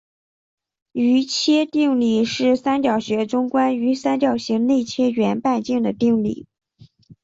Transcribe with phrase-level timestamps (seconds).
[0.93, 6.47] 余切定理是三角学中关于三角形内切圆半径的定理。